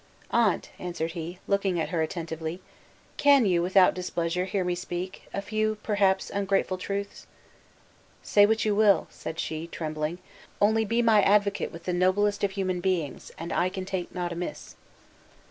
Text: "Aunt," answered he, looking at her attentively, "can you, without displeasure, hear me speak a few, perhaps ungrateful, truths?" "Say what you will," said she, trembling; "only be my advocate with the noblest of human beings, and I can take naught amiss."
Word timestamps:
"Aunt," 0.31 0.71
answered 0.79 1.11
he, 1.11 1.37
looking 1.47 1.79
at 1.79 1.89
her 1.89 2.01
attentively, 2.01 2.59
"can 3.17 3.45
you, 3.45 3.61
without 3.61 3.93
displeasure, 3.93 4.45
hear 4.45 4.63
me 4.63 4.73
speak 4.73 5.27
a 5.31 5.43
few, 5.43 5.75
perhaps 5.83 6.31
ungrateful, 6.31 6.79
truths?" 6.79 7.27
"Say 8.23 8.47
what 8.47 8.65
you 8.65 8.73
will," 8.73 9.05
said 9.11 9.39
she, 9.39 9.67
trembling; 9.67 10.17
"only 10.59 10.85
be 10.85 11.03
my 11.03 11.21
advocate 11.21 11.71
with 11.71 11.83
the 11.83 11.93
noblest 11.93 12.43
of 12.43 12.49
human 12.57 12.79
beings, 12.81 13.31
and 13.37 13.53
I 13.53 13.69
can 13.69 13.85
take 13.85 14.11
naught 14.11 14.31
amiss." 14.31 14.75